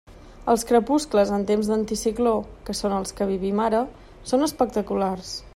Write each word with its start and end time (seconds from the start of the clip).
Els 0.53 0.63
crepuscles 0.69 1.33
en 1.35 1.43
temps 1.51 1.69
d'anticicló, 1.73 2.33
que 2.71 2.77
són 2.83 2.97
els 3.01 3.17
que 3.21 3.31
vivim 3.35 3.65
ara, 3.69 3.85
són 4.33 4.51
espectaculars. 4.51 5.37